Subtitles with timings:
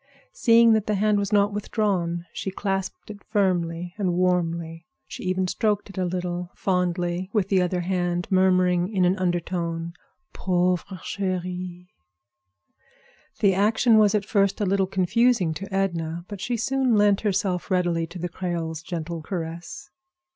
[0.31, 4.87] Seeing that the hand was not withdrawn, she clasped it firmly and warmly.
[5.05, 9.93] She even stroked it a little, fondly, with the other hand, murmuring in an undertone,
[10.33, 11.89] "Pauvre chérie."
[13.41, 17.69] The action was at first a little confusing to Edna, but she soon lent herself
[17.69, 19.91] readily to the Creole's gentle caress.